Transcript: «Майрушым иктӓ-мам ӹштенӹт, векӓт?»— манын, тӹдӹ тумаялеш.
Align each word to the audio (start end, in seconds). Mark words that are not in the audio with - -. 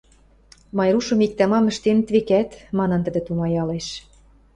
«Майрушым 0.77 1.19
иктӓ-мам 1.25 1.65
ӹштенӹт, 1.71 2.07
векӓт?»— 2.13 2.49
манын, 2.77 3.01
тӹдӹ 3.05 3.21
тумаялеш. 3.25 3.87